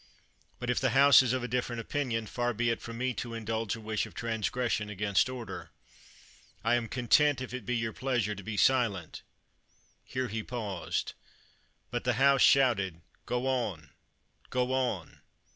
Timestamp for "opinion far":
1.79-2.55